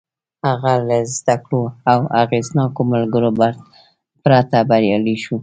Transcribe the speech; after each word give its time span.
هغه 0.47 0.73
له 0.87 0.97
زدهکړو 1.15 1.61
او 1.91 1.99
اغېزناکو 2.23 2.81
ملګرو 2.93 3.29
پرته 4.23 4.57
بريالی 4.69 5.15
شو. 5.23 5.35